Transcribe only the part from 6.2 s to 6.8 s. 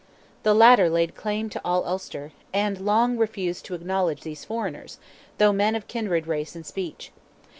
race and